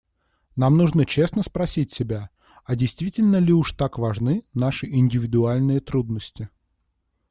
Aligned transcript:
Нам 0.55 0.77
нужно 0.77 1.05
честно 1.05 1.43
спросить 1.43 1.91
себя, 1.93 2.31
а 2.65 2.75
действительно 2.75 3.35
ли 3.35 3.53
уж 3.53 3.73
так 3.73 3.99
важны 3.99 4.43
наши 4.55 4.87
индивидуальные 4.87 5.79
трудности. 5.79 6.49